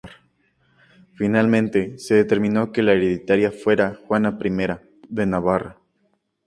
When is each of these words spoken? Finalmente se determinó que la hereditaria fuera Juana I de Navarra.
Finalmente 1.13 1.99
se 1.99 2.15
determinó 2.15 2.71
que 2.71 2.81
la 2.81 2.93
hereditaria 2.93 3.51
fuera 3.51 3.93
Juana 4.07 4.35
I 4.43 4.79
de 5.09 5.25
Navarra. 5.27 5.77